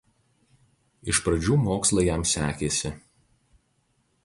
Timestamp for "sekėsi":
2.33-2.95